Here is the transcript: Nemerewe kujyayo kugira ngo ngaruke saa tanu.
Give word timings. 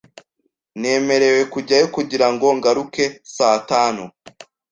Nemerewe 0.81 1.41
kujyayo 1.53 1.87
kugira 1.95 2.27
ngo 2.33 2.47
ngaruke 2.57 3.05
saa 3.35 3.57
tanu. 3.69 4.03